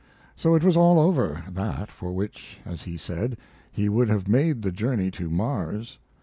[0.35, 3.37] So it was all over that for which, as he said,
[3.71, 5.99] he would have made the journey to Mars.